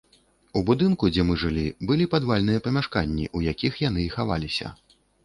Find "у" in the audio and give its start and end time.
0.59-0.61, 3.41-3.43